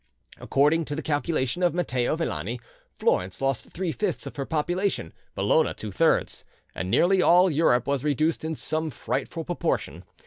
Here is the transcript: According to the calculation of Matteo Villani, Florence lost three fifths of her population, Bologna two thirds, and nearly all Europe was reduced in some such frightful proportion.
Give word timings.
According 0.39 0.85
to 0.85 0.95
the 0.95 1.03
calculation 1.03 1.61
of 1.61 1.75
Matteo 1.75 2.15
Villani, 2.15 2.59
Florence 2.97 3.39
lost 3.39 3.69
three 3.69 3.91
fifths 3.91 4.25
of 4.25 4.35
her 4.35 4.47
population, 4.47 5.13
Bologna 5.35 5.75
two 5.75 5.91
thirds, 5.91 6.43
and 6.73 6.89
nearly 6.89 7.21
all 7.21 7.51
Europe 7.51 7.85
was 7.85 8.03
reduced 8.03 8.43
in 8.43 8.55
some 8.55 8.89
such 8.89 8.97
frightful 8.97 9.43
proportion. 9.43 10.03